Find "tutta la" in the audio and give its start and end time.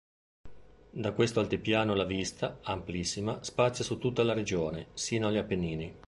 3.99-4.33